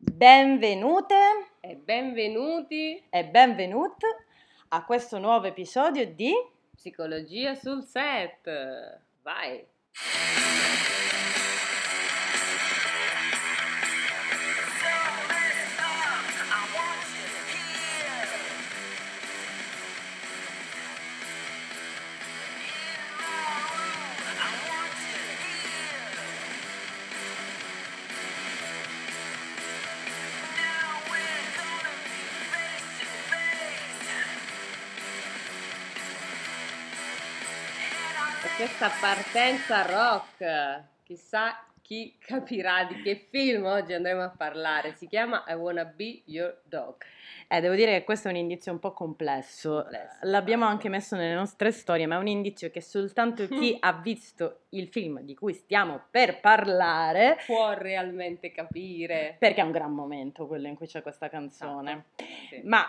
[0.00, 1.16] Benvenute
[1.58, 4.04] e benvenuti e benvenut
[4.68, 6.30] a questo nuovo episodio di
[6.72, 8.48] Psicologia sul set.
[9.22, 9.66] Vai!
[38.56, 44.92] Questa partenza rock, chissà chi capirà di che film oggi andremo a parlare.
[44.94, 46.96] Si chiama I Wanna Be Your Dog.
[47.48, 49.80] Eh, devo dire che questo è un indizio un po' complesso.
[49.82, 50.76] Complesso, L'abbiamo esatto.
[50.76, 54.88] anche messo nelle nostre storie, ma è un indizio che soltanto chi ha visto il
[54.88, 59.36] film di cui stiamo per parlare, Può realmente capire.
[59.38, 62.06] perché è un gran momento quello in cui c'è questa canzone.
[62.50, 62.60] Sì.
[62.64, 62.84] Ma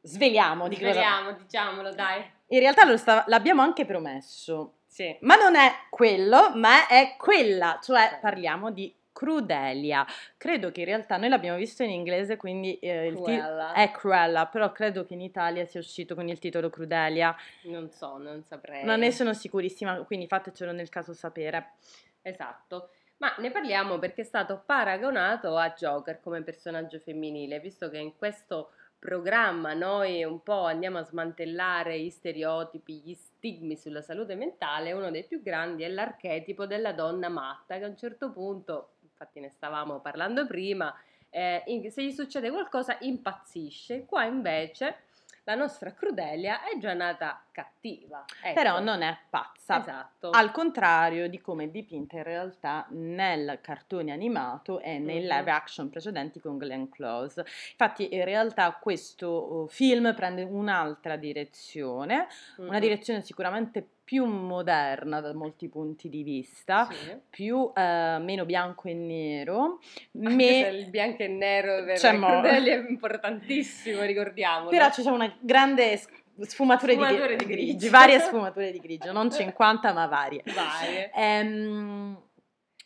[0.00, 0.90] sveliamo di cosa.
[0.90, 2.24] Speriamo, diciamolo, dai.
[2.46, 4.76] In realtà lo sta- l'abbiamo anche promesso.
[4.92, 5.16] Sì.
[5.20, 10.04] Ma non è quello, ma è quella, cioè parliamo di Crudelia.
[10.36, 13.72] Credo che in realtà noi l'abbiamo visto in inglese, quindi eh, il ti- Cruella.
[13.72, 17.34] è Cruella, però credo che in Italia sia uscito con il titolo Crudelia.
[17.62, 18.84] Non so, non saprei.
[18.84, 21.70] Non ne sono sicurissima, quindi fatecelo nel caso sapere.
[22.20, 22.90] Esatto.
[23.16, 28.14] Ma ne parliamo perché è stato paragonato a Joker come personaggio femminile, visto che in
[28.14, 28.72] questo
[29.02, 35.10] programma noi un po' andiamo a smantellare gli stereotipi, gli stigmi sulla salute mentale, uno
[35.10, 39.48] dei più grandi è l'archetipo della donna matta, che a un certo punto, infatti ne
[39.48, 40.94] stavamo parlando prima,
[41.30, 44.98] eh, se gli succede qualcosa impazzisce, qua invece
[45.44, 48.24] la nostra Crudelia è già nata cattiva.
[48.42, 48.54] Ecco.
[48.54, 49.80] Però non è pazza.
[49.80, 50.30] Esatto.
[50.30, 55.28] Al contrario di come è dipinta in realtà nel cartone animato e nei Mhm.
[55.28, 57.40] live action precedenti con Glenn Close.
[57.70, 62.26] Infatti in realtà questo oh, film prende un'altra direzione,
[62.58, 62.80] una Mhm.
[62.80, 63.90] direzione sicuramente più
[64.26, 67.16] moderna da molti punti di vista, Sì.
[67.30, 69.78] più eh, meno bianco e nero,
[70.22, 74.70] Anche me- il bianco e nero per C'è mo- Crudelli è importantissimo, ricordiamolo.
[74.70, 76.08] però sono una grande s-
[76.40, 77.90] sfumature, Sfumature di, di grigi, grigio.
[77.90, 80.42] varie sfumature di grigio, non 50 ma varie.
[80.54, 81.10] Varie.
[81.14, 82.20] Ehm,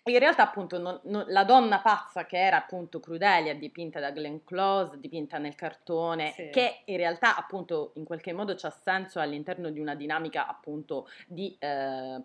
[0.06, 4.38] in realtà appunto non- non- la donna pazza che era appunto Crudelia dipinta da Glenn
[4.44, 6.50] Close, dipinta nel cartone, Sì.
[6.50, 11.56] che in realtà appunto in qualche modo c'ha senso all'interno di una dinamica appunto di
[11.58, 12.22] eh,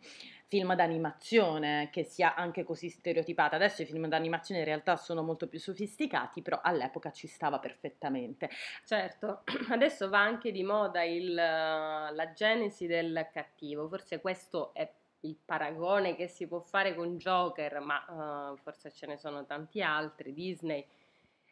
[0.48, 3.56] film d'animazione che sia anche così stereotipata.
[3.56, 8.50] Adesso i film d'animazione in realtà sono molto più sofisticati, però all'epoca ci stava perfettamente.
[8.86, 14.88] Certo, adesso va anche di moda il, eh, la genesi del cattivo, forse questo è
[15.22, 19.82] il paragone che si può fare con Joker, ma eh, forse ce ne sono tanti
[19.82, 20.86] altri, Disney.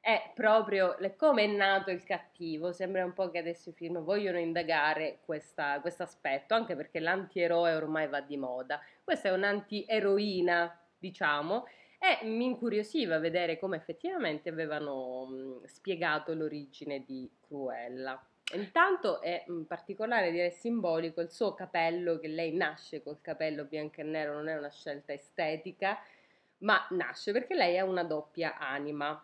[0.02, 2.72] È proprio come è nato il cattivo.
[2.72, 5.62] Sembra un po' che adesso i film vogliono indagare questo
[6.04, 8.80] aspetto, anche perché l'antieroe ormai va di moda.
[9.04, 11.66] Questa è un'antieroina, diciamo,
[12.00, 18.29] e mi incuriosiva vedere come effettivamente avevano mh, spiegato l'origine di Cruella.
[18.54, 24.04] Intanto è particolare direi simbolico il suo capello, che lei nasce col capello bianco e
[24.04, 26.00] nero, non è una scelta estetica,
[26.60, 29.24] ma nasce perché lei ha una doppia anima,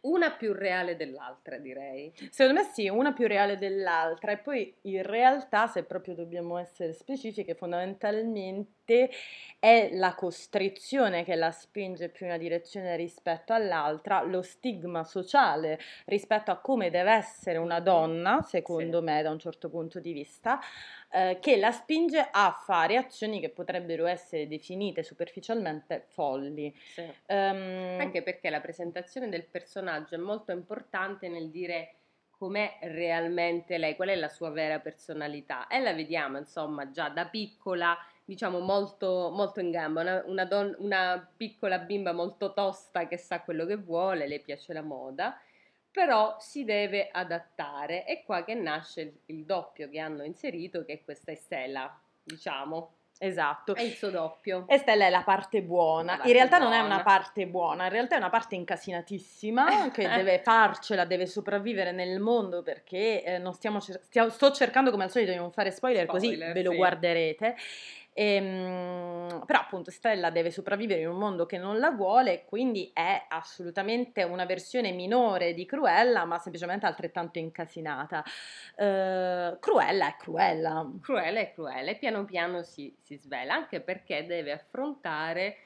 [0.00, 2.12] una più reale dell'altra direi.
[2.30, 6.92] Secondo me sì, una più reale dell'altra e poi in realtà, se proprio dobbiamo essere
[6.92, 8.76] specifiche, fondamentalmente
[9.58, 15.78] è la costrizione che la spinge più in una direzione rispetto all'altra, lo stigma sociale
[16.06, 19.02] rispetto a come deve essere una donna, secondo Sì.
[19.02, 20.60] me da un certo punto di vista,
[21.10, 26.72] eh, che la spinge a fare azioni che potrebbero essere definite superficialmente folli.
[26.96, 27.14] Sì.
[27.26, 31.94] Ehm, Anche perché la presentazione del personaggio è molto importante nel dire
[32.30, 35.66] com'è realmente lei, qual è la sua vera personalità.
[35.66, 37.98] E la vediamo, insomma, già da piccola,
[38.28, 43.40] diciamo, molto, molto in gamba, una, una don- una piccola bimba molto tosta che sa
[43.40, 45.40] quello che vuole, le piace la moda,
[45.90, 48.04] però si deve adattare.
[48.04, 52.96] È qua che nasce il, il doppio che hanno inserito, che è questa Estella, diciamo,
[53.16, 53.74] esatto.
[53.74, 54.66] è il suo doppio.
[54.68, 56.10] E Stella è la parte buona.
[56.10, 56.94] La parte in realtà non è buona.
[56.94, 62.20] una parte buona, in realtà è una parte incasinatissima che deve farcela, deve sopravvivere nel
[62.20, 65.70] mondo perché eh, non stiamo cer- stia- sto cercando come al solito di non fare
[65.70, 66.76] spoiler, così Spoiler, ve lo sì.
[66.76, 67.56] guarderete.
[68.20, 73.26] Ehm, però appunto Stella deve sopravvivere in un mondo che non la vuole, quindi è
[73.28, 78.24] assolutamente una versione minore di Cruella, ma semplicemente altrettanto incasinata.
[78.74, 80.90] Eh, Cruella è Cruella.
[81.00, 85.58] Cruella è cruele, piano piano si, si svela, anche perché deve affrontare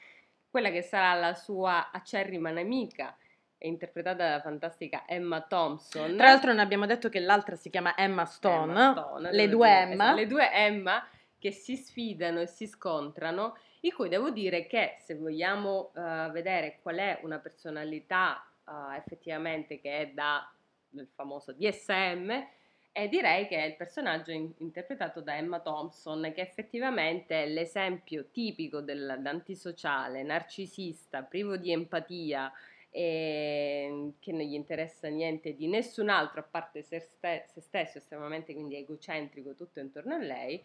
[0.47, 3.17] quella che sarà la sua acerrima nemica,
[3.57, 6.15] interpretata dalla fantastica Emma Thompson.
[6.17, 9.67] Tra l'altro non abbiamo detto che l'altra si chiama Emma Stone, Emma Stone, le due
[9.69, 10.13] esatto, Emma.
[10.13, 11.07] le due Emma
[11.43, 16.79] che si sfidano e si scontrano, in cui devo dire che se vogliamo uh, vedere
[16.81, 20.49] qual è una personalità uh, effettivamente che è da
[20.91, 22.31] il famoso DSM,
[22.93, 28.29] e direi che è il personaggio in- interpretato da Emma Thompson, che effettivamente è l'esempio
[28.31, 32.53] tipico dell'antisociale, narcisista, privo di empatia,
[32.89, 37.97] e che non gli interessa niente di nessun altro a parte se, ste- se stesso,
[37.97, 40.63] estremamente quindi egocentrico tutto intorno a lei.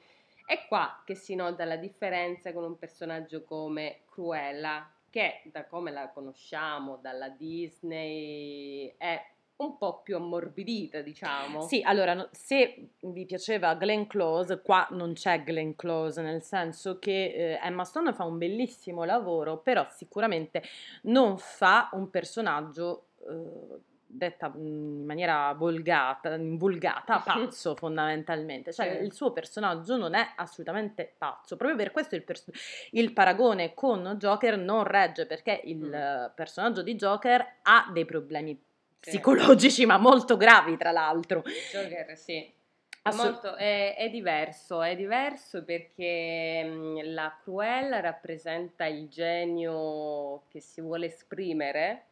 [0.48, 5.90] È qua che si nota la differenza con un personaggio come Cruella, che da come
[5.90, 9.22] la conosciamo dalla Disney è
[9.56, 11.60] un po' più ammorbidita, diciamo.
[11.60, 17.26] Sì, allora, se vi piaceva Glenn Close, qua non c'è Glenn Close, nel senso che
[17.26, 20.62] eh, Emma Stone fa un bellissimo lavoro, però sicuramente
[21.02, 29.04] non fa un personaggio eh, detta in maniera volgata, vulgata, pazzo fondamentalmente, cioè Sì.
[29.04, 34.14] il suo personaggio non è assolutamente pazzo, proprio per questo il, pers- il paragone con
[34.18, 36.34] Joker non regge, perché il Mm.
[36.34, 38.58] personaggio di Joker ha dei problemi
[39.00, 39.10] Sì.
[39.10, 41.42] psicologici, ma molto gravi tra l'altro.
[41.70, 42.50] Joker, sì.
[43.14, 50.82] Molto, è, è diverso, è diverso perché mh, la Cruella rappresenta il genio che si
[50.82, 52.02] vuole esprimere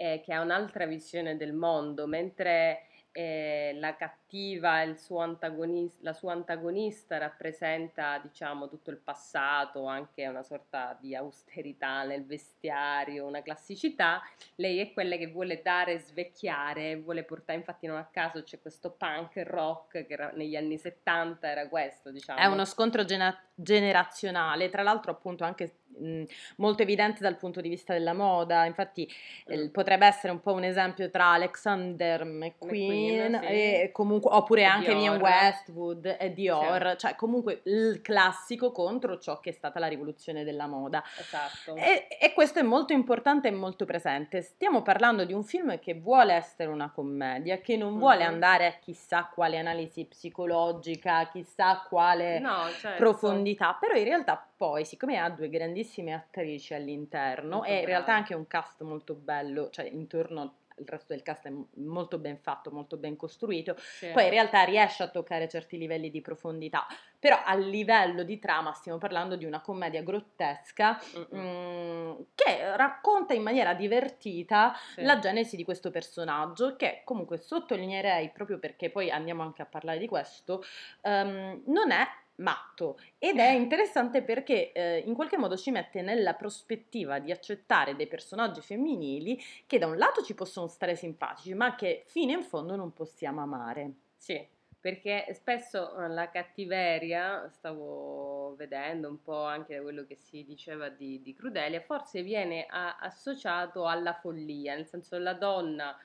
[0.00, 6.12] e che ha un'altra visione del mondo, mentre eh, la cattiva, il suo antagonis- la
[6.12, 13.42] sua antagonista rappresenta, diciamo, tutto il passato, anche una sorta di austerità nel vestiario, una
[13.42, 14.22] classicità.
[14.54, 18.92] Lei è quella che vuole dare, svecchiare, vuole portare, infatti non a caso c'è questo
[18.92, 22.38] punk rock che era- negli anni 70 era questo, diciamo.
[22.38, 26.22] È uno scontro gena- generazionale, tra l'altro appunto anche mh,
[26.56, 29.08] molto evidente dal punto di vista della moda, infatti
[29.46, 33.46] eh, potrebbe essere un po' un esempio tra Alexander McQueen McQueen, sì.
[33.46, 35.20] e comunque, oppure E anche Dior.
[35.20, 40.66] Westwood e Dior, cioè comunque il classico contro ciò che è stata la rivoluzione della
[40.66, 41.02] moda.
[41.18, 41.76] Esatto.
[41.76, 44.42] E, e questo è molto importante e molto presente.
[44.42, 48.32] Stiamo parlando di un film che vuole essere una commedia, che non vuole Mhm.
[48.32, 52.96] andare a chissà quale analisi psicologica, chissà quale No, certo.
[52.98, 55.48] profondità, però in realtà poi, siccome ha due
[55.88, 60.84] grandissime attrici all'interno Molto e in realtà anche un cast molto bello, cioè intorno al
[60.86, 64.10] resto del cast è molto ben fatto, molto ben costruito, Sì.
[64.12, 66.86] poi in realtà riesce a toccare certi livelli di profondità,
[67.18, 71.00] però a livello di trama stiamo parlando di una commedia grottesca
[71.34, 75.02] mm, che racconta in maniera divertita Sì.
[75.02, 79.98] la genesi di questo personaggio che comunque sottolineerei proprio perché poi andiamo anche a parlare
[79.98, 80.62] di questo
[81.02, 82.06] ehm, non è
[82.38, 82.98] matto.
[83.18, 88.06] Ed è interessante perché eh, in qualche modo ci mette nella prospettiva di accettare dei
[88.06, 92.76] personaggi femminili che da un lato ci possono stare simpatici ma che fino in fondo
[92.76, 93.92] non possiamo amare.
[94.16, 94.46] Sì,
[94.80, 100.88] perché spesso eh, la cattiveria, stavo vedendo un po' anche da quello che si diceva
[100.88, 105.96] di, di Crudelia, forse viene a- associato alla follia, nel senso la donna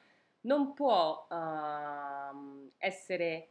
[0.42, 3.48] non può ehm, essere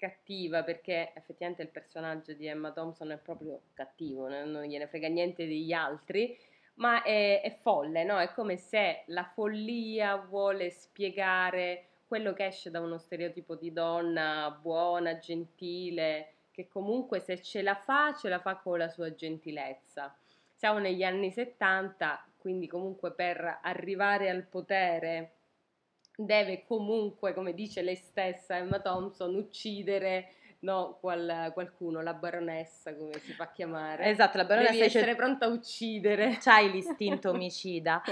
[0.00, 5.46] cattiva perché effettivamente il personaggio di Emma Thompson è proprio cattivo, non, gliene frega niente
[5.46, 6.36] degli altri,
[6.76, 8.18] ma è, è folle, no?
[8.18, 14.58] È come se la follia vuole spiegare quello che esce da uno stereotipo di donna
[14.60, 20.16] buona, gentile, che comunque se ce la fa, ce la fa con la sua gentilezza.
[20.54, 25.34] Siamo negli anni 70, quindi comunque per arrivare al potere
[26.26, 33.18] deve comunque, come dice lei stessa, Emma Thompson, uccidere no, qual- qualcuno, la baronessa, come
[33.20, 34.04] si fa chiamare.
[34.10, 36.36] esatto la baronessa Devi essere pronta a uccidere.
[36.38, 38.02] c'hai l'istinto omicida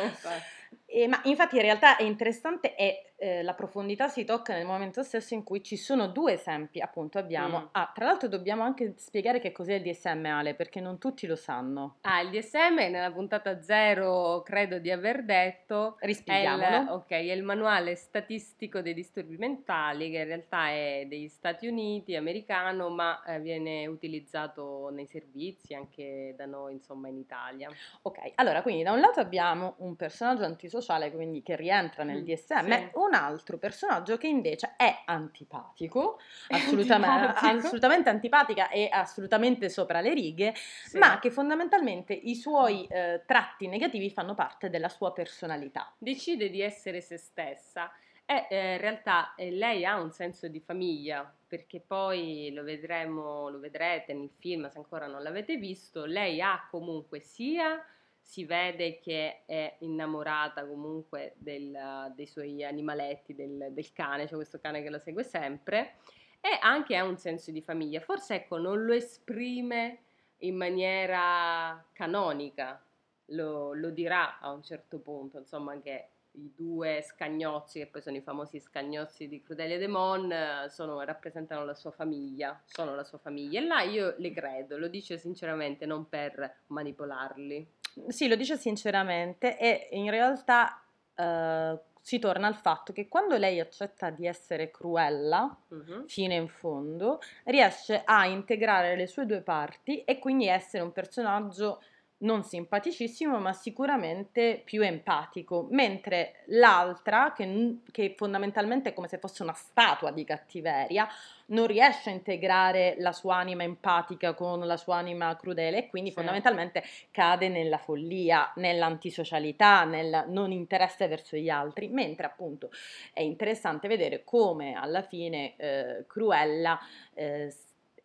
[0.88, 1.02] Infatti.
[1.02, 5.02] E, ma infatti in realtà è interessante e eh, la profondità si tocca nel momento
[5.02, 7.66] stesso in cui ci sono due esempi, appunto abbiamo, Mm.
[7.72, 11.34] ah, tra l'altro dobbiamo anche spiegare che cos'è il DSM Ale, perché non tutti lo
[11.34, 11.96] sanno.
[12.02, 16.92] Ah, il DSM nella puntata zero credo di aver detto è il, Rispieghiamolo.
[16.92, 22.14] ok, è il manuale statistico dei disturbi mentali che in realtà è degli Stati Uniti,
[22.14, 27.68] americano, ma eh, viene utilizzato nei servizi anche da noi, insomma, in Italia.
[28.02, 30.76] Ok, allora quindi da un lato abbiamo un personaggio antisociale,
[31.12, 32.88] quindi che rientra nel Mm, DSM, sì.
[32.94, 36.18] un altro personaggio che invece è antipatico,
[36.48, 37.66] assolutamente, Antipatico.
[37.66, 40.98] assolutamente antipatica e assolutamente sopra le righe, Sì.
[40.98, 45.92] ma che fondamentalmente i suoi eh, tratti negativi fanno parte della sua personalità.
[45.98, 47.90] decide di essere se stessa
[48.24, 53.48] e eh, in realtà eh, lei ha un senso di famiglia perché poi lo vedremo,
[53.48, 57.82] lo vedrete nel film se ancora non l'avete visto, lei ha comunque sia
[58.28, 64.60] si vede che è innamorata comunque del, dei suoi animaletti, del, del cane, cioè questo
[64.60, 65.94] cane che la segue sempre
[66.38, 68.00] e anche ha un senso di famiglia.
[68.00, 70.00] Forse ecco, non lo esprime
[70.40, 72.84] in maniera canonica,
[73.28, 78.18] lo, lo dirà a un certo punto, insomma, che i due scagnozzi, che poi sono
[78.18, 80.32] i famosi scagnozzi di Crudelia de Mon,
[80.68, 83.58] sono, rappresentano la sua famiglia, sono la sua famiglia.
[83.58, 87.76] E là io le credo, lo dice sinceramente, non per manipolarli.
[88.06, 90.80] Sì, lo dice sinceramente e in realtà
[91.14, 96.04] eh, si torna al fatto che quando lei accetta di essere cruella uh-huh.
[96.06, 101.82] fino in fondo, riesce a integrare le sue due parti e quindi essere un personaggio
[102.18, 109.42] non simpaticissimo, ma sicuramente più empatico, mentre l'altra, che, che, fondamentalmente è come se fosse
[109.42, 111.06] una statua di cattiveria,
[111.46, 116.10] non riesce a integrare la sua anima empatica con la sua anima crudele e quindi
[116.10, 116.16] sì.
[116.16, 122.70] fondamentalmente cade nella follia, nell'antisocialità, nel non interesse verso gli altri, mentre appunto
[123.12, 126.78] è interessante vedere come alla fine eh, Cruella
[127.14, 127.52] eh,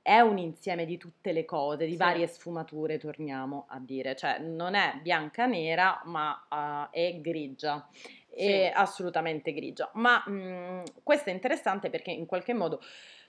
[0.03, 1.98] è un insieme di tutte le cose, di sì.
[1.98, 7.88] varie sfumature, torniamo a dire, cioè non è bianca nera, ma uh, è grigia.
[8.29, 8.72] È sì.
[8.74, 9.89] assolutamente grigia.
[9.93, 12.81] Ma mh, mhmm, questo è interessante perché in qualche modo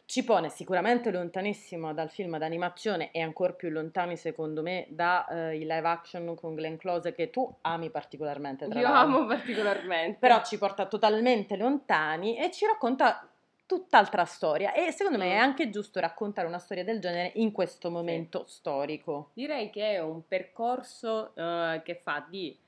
[0.06, 5.58] ci pone sicuramente lontanissimo dal film d'animazione e ancora più lontani secondo me dai uh,
[5.58, 8.64] live action con Glenn Close che tu ami particolarmente.
[8.64, 8.92] Io l'altro.
[8.92, 10.18] amo particolarmente.
[10.18, 13.28] Però ci porta totalmente lontani e ci racconta
[13.66, 17.90] tutt'altra storia e secondo me è anche giusto raccontare una storia del genere in questo
[17.90, 18.56] momento sì.
[18.56, 19.30] storico.
[19.34, 22.58] Direi che è un percorso uh, che fa di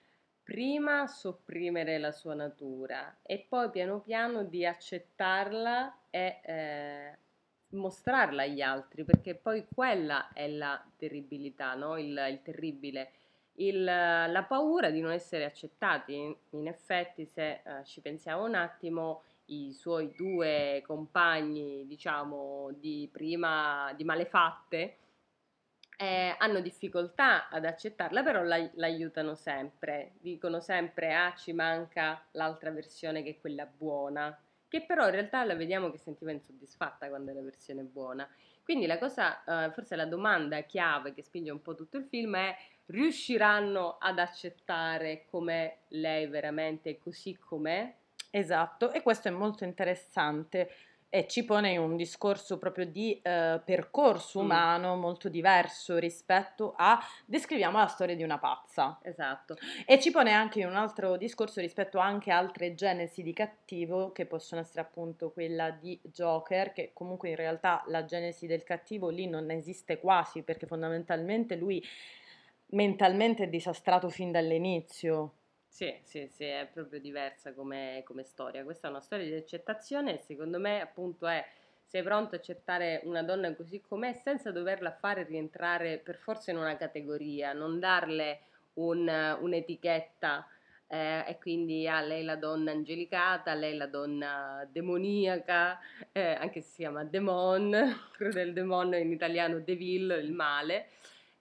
[0.43, 7.19] prima sopprimere la sua natura e poi piano piano di accettarla e eh,
[7.71, 11.99] mostrarla agli altri, perché poi quella è la terribilità, no?
[11.99, 13.11] il, il terribile.
[13.59, 16.15] Il, la paura di non essere accettati.
[16.15, 23.09] In, in effetti, se uh, ci pensiamo un attimo, i suoi due compagni, diciamo, di
[23.12, 24.99] prima di malefatte,
[25.99, 30.12] eh, hanno difficoltà ad accettarla, però la, l'aiutano sempre.
[30.21, 34.38] Dicono sempre: Ah, ci manca l'altra versione che è quella buona.
[34.69, 38.29] Che però in realtà la vediamo che sentiva insoddisfatta quando è la versione buona.
[38.62, 42.37] Quindi la cosa, eh, forse la domanda chiave che spinge un po' tutto il film
[42.37, 42.55] è:
[42.87, 47.95] riusciranno ad accettare come lei veramente così com'è?
[48.37, 50.69] Esatto, e questo è molto interessante
[51.09, 54.45] e ci pone in un discorso proprio di eh, percorso mm.
[54.45, 58.99] umano molto diverso rispetto a descriviamo la storia di una pazza.
[59.02, 59.57] Esatto.
[59.87, 64.12] E ci pone anche in un altro discorso rispetto anche a altre genesi di cattivo
[64.12, 69.09] che possono essere appunto quella di Joker, che comunque in realtà la genesi del cattivo
[69.09, 71.83] lì non esiste quasi perché fondamentalmente lui
[72.73, 75.37] mentalmente è disastrato fin dall'inizio
[75.76, 78.64] sì, sì, sì, è proprio diversa come, come storia.
[78.64, 81.47] Questa è una storia di accettazione e secondo me appunto è
[81.85, 86.56] sei pronto a accettare una donna così com'è senza doverla fare rientrare per forza in
[86.56, 88.40] una categoria, non darle
[88.76, 89.06] un,
[89.38, 90.49] un'etichetta
[90.87, 95.78] eh, e quindi a ah, lei la donna angelicata, lei la donna demoniaca,
[96.11, 97.71] eh, anche se si chiama demon,
[98.33, 100.87] del demon in italiano devil, il male.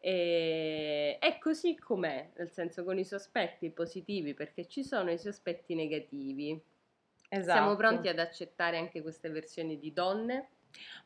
[0.07, 5.17] E è così com'è, nel senso con i suoi aspetti positivi, perché ci sono i
[5.17, 6.61] suoi aspetti negativi.
[7.27, 7.51] Esatto.
[7.51, 10.49] Siamo pronti ad accettare anche queste versioni di donne?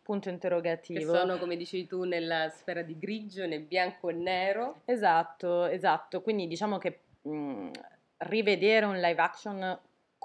[0.01, 0.99] Punto interrogativo.
[0.99, 4.81] Che sono, come dicevi tu, nella sfera di grigio, né bianco e nero.
[4.83, 6.21] Esatto, esatto.
[6.21, 7.71] Quindi diciamo che mh,
[8.17, 9.79] rivedere un live action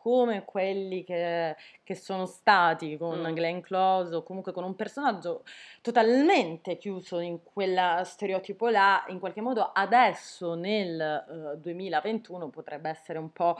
[0.04, 3.32] come quelli che, che sono stati con mm.
[3.32, 5.44] Glenn Close o comunque con un personaggio
[5.80, 13.18] totalmente chiuso in quel stereotipo là, in qualche modo adesso nel uh, 2021 potrebbe essere
[13.18, 13.58] un po'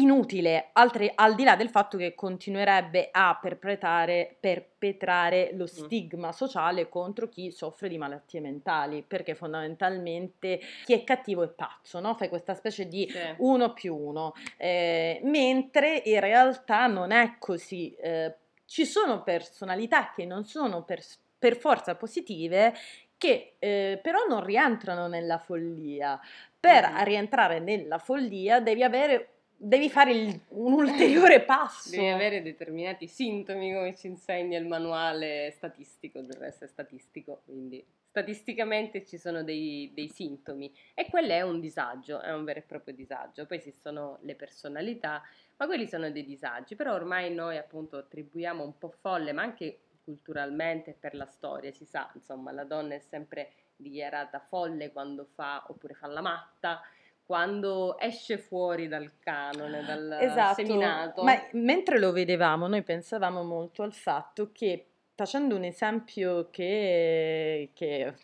[0.00, 6.88] inutile, altri, al di là del fatto che continuerebbe a perpetrare, perpetrare lo stigma sociale
[6.88, 12.14] contro chi soffre di malattie mentali, perché fondamentalmente chi è cattivo è pazzo, no?
[12.14, 13.18] fai questa specie di sì.
[13.38, 17.94] uno più uno, eh, mentre in realtà non è così.
[17.94, 21.02] Eh, ci sono personalità che non sono per,
[21.38, 22.74] per forza positive
[23.16, 26.18] che eh, però non rientrano nella follia.
[26.58, 27.02] Per mm.
[27.02, 31.90] rientrare nella follia devi avere devi fare il, un ulteriore passo.
[31.90, 37.84] Devi avere determinati sintomi, come ci insegna il manuale statistico, del resto è statistico, quindi
[38.08, 42.62] statisticamente ci sono dei, dei, sintomi e quello è un disagio, è un vero e
[42.62, 43.46] proprio disagio.
[43.46, 45.22] Poi esistono le personalità,
[45.56, 49.80] ma quelli sono dei disagi, però ormai noi appunto attribuiamo un po' folle, ma anche
[50.04, 55.64] culturalmente per la storia, si sa, insomma, la donna è sempre dichiarata folle quando fa,
[55.68, 56.80] oppure fa la matta,
[57.28, 61.22] quando esce fuori dal canone, dal Esatto, seminato.
[61.24, 68.14] ma mentre lo vedevamo noi pensavamo molto al fatto che facendo un esempio che, che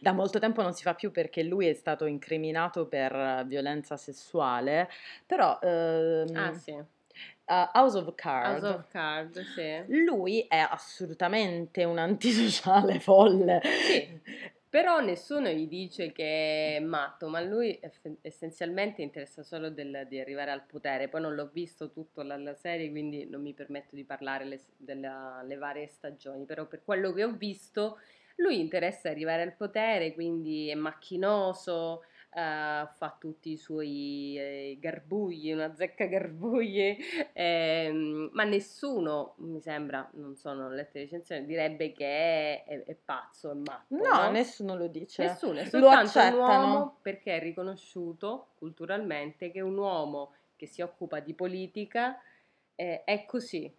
[0.00, 4.88] da molto tempo non si fa più perché lui è stato incriminato per violenza sessuale,
[5.26, 6.84] però ehm, Ah sì, uh,
[7.46, 9.82] House of House Cards, of Cards, sì.
[9.88, 13.60] lui è assolutamente un antisociale folle.
[13.80, 14.20] Sì,
[14.72, 17.78] però nessuno gli dice che è matto, ma lui
[18.22, 21.10] essenzialmente interessa solo del- di arrivare al potere.
[21.10, 24.60] Poi non l'ho visto tutto la, la serie, quindi non mi permetto di parlare le-
[24.78, 27.98] delle varie stagioni, però per quello che ho visto,
[28.36, 35.52] lui interessa arrivare al potere, quindi è macchinoso, eh, fa tutti i suoi eh, garbugli,
[35.52, 36.96] una zecca garbugli,
[37.32, 43.50] ehm, ma nessuno, mi sembra, non sono lette recensioni, direbbe che è, è- è pazzo,
[43.50, 44.30] è matto, No, no?
[44.30, 45.24] nessuno lo dice.
[45.24, 51.20] Nessuno, è soltanto un uomo perché è riconosciuto culturalmente che un uomo che si occupa
[51.20, 52.18] di politica
[52.74, 53.72] eh, è così.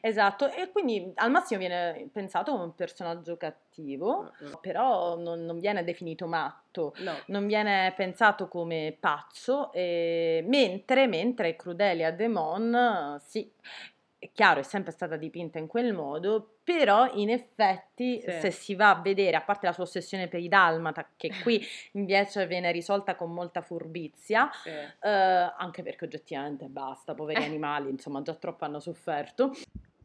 [0.00, 4.52] Esatto, e quindi al massimo viene pensato come un personaggio cattivo, Mm, mm.
[4.60, 11.56] però non, non viene definito matto, No, non viene pensato come pazzo, e- mentre, mentre
[11.56, 13.50] Crudelia Demon, sì,
[14.18, 18.30] è chiaro, è sempre stata dipinta in quel modo, però in effetti Sì.
[18.30, 21.60] se si va a vedere, a parte la sua ossessione per i dalmata, che qui
[21.92, 24.70] invece viene risolta con molta furbizia, sì.
[24.70, 27.44] eh, anche perché oggettivamente basta, poveri Eh.
[27.46, 29.52] animali, insomma, già troppo hanno sofferto.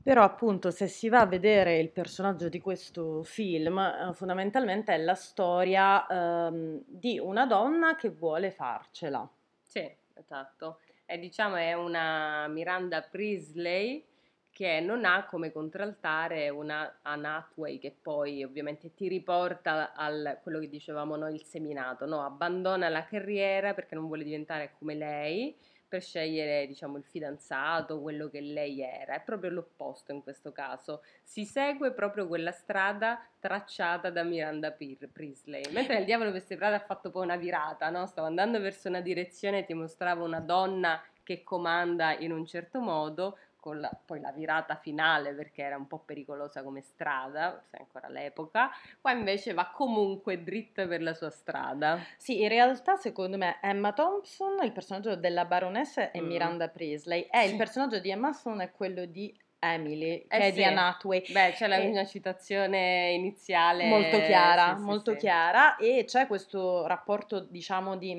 [0.03, 4.97] Però appunto se si va a vedere il personaggio di questo film, eh, fondamentalmente è
[4.97, 9.29] la storia ehm, di una donna che vuole farcela.
[9.61, 10.79] Sì, esatto.
[11.11, 14.01] E diciamo è una Miranda Priestley
[14.49, 17.47] che non ha come contraltare una Anne
[17.81, 22.23] che poi ovviamente ti riporta al quello che dicevamo noi, il seminato, no?
[22.23, 25.53] Abbandona la carriera perché non vuole diventare come lei
[25.91, 29.15] per scegliere, diciamo, il fidanzato, quello che lei era.
[29.15, 31.03] È proprio l'opposto in questo caso.
[31.21, 35.69] Si segue proprio quella strada tracciata da Miranda Pir- Priestley.
[35.73, 38.05] Mentre il Diavolo Veste Prada ha fatto poi una virata, no?
[38.05, 43.37] Stava andando verso una direzione ti mostrava una donna che comanda in un certo modo,
[43.61, 48.07] con la- poi la virata finale perché era un po' pericolosa come strada, forse ancora
[48.07, 51.99] all'epoca, qua invece va comunque dritta per la sua strada.
[52.17, 56.25] Sì, in realtà secondo me Emma Thompson, il personaggio della baronessa è Mm.
[56.27, 57.51] Miranda Priestley, e Sì.
[57.51, 60.55] il personaggio di Emma Stone è quello di Emily, che Eh è sì.
[60.55, 61.23] di Anne Hathaway.
[61.31, 63.87] Beh, c'è la E- mia citazione iniziale.
[63.87, 68.15] molto chiara, sì, molto chiara e c'è questo rapporto diciamo di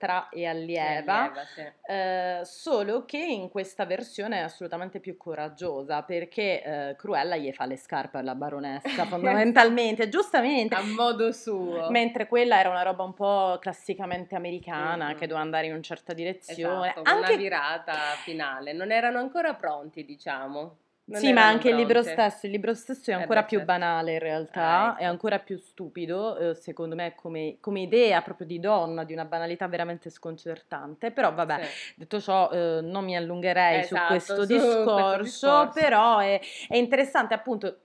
[0.00, 1.66] maestra e Sì, allieva, allieva, sì.
[1.86, 7.66] eh, solo che in questa versione è assolutamente più coraggiosa perché eh, Cruella gli fa
[7.66, 10.74] le scarpe alla baronessa fondamentalmente, giustamente.
[10.74, 11.90] A modo suo.
[11.90, 15.16] Mentre quella era una roba un po' classicamente americana Mm.
[15.16, 16.88] che doveva andare in una certa direzione.
[16.90, 18.72] Esatto, con una Anche virata finale.
[18.72, 20.76] Non erano ancora pronti, diciamo.
[21.08, 23.60] Non Sì, ma anche il libro stesso, il libro stesso è Eh ancora beh, più
[23.60, 23.64] certo.
[23.64, 28.46] banale in realtà, Ah, è ancora più stupido, eh, secondo me, come, come idea proprio
[28.46, 31.10] di donna, di una banalità veramente sconcertante.
[31.10, 31.70] Però vabbè, Sì.
[31.96, 35.74] detto ciò, eh, non mi allungherei su Esatto, questo su discorso, questo discorso.
[35.74, 37.80] però è, è interessante appunto.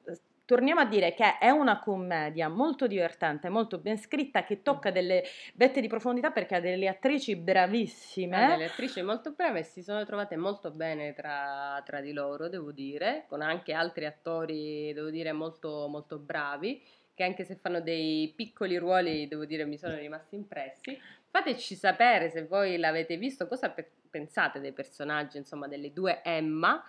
[0.46, 5.24] Torniamo a dire che è una commedia molto divertente, molto ben scritta, che tocca delle
[5.56, 8.38] vette di profondità perché ha delle attrici bravissime.
[8.38, 12.48] Ah, delle attrici molto brave e si sono trovate molto bene tra, tra di loro,
[12.48, 16.80] devo dire, con anche altri attori, devo dire, molto, molto bravi,
[17.16, 20.96] che anche se fanno dei piccoli ruoli, devo dire, mi sono rimasti impressi.
[21.32, 26.84] Fateci sapere se voi l'avete visto, cosa pe- pensate dei personaggi, insomma, delle due Emma.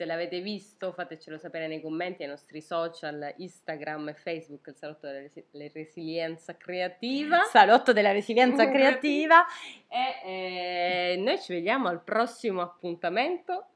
[0.00, 5.06] Se l'avete visto, fatecelo sapere nei commenti ai nostri social, Instagram e Facebook, il salotto
[5.06, 7.42] della resi- resilienza creativa.
[7.42, 9.44] Salotto della resilienza creativa.
[9.88, 13.66] E eh, noi ci vediamo al prossimo appuntamento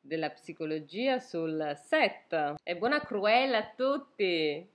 [0.00, 2.54] della psicologia sul set.
[2.64, 4.68] E buona cruella a tutti!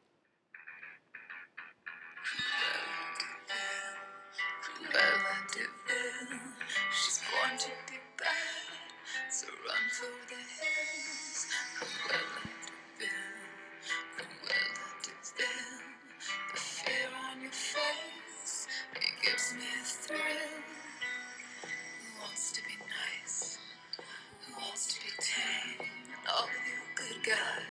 [20.10, 20.16] Who
[22.22, 23.58] wants to be nice?
[24.46, 25.88] Who wants to be tame?
[26.30, 27.73] All of you good guys.